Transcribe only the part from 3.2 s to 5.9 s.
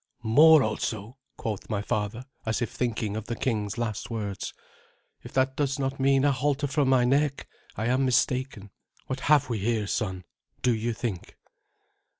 the king's last words. "If that does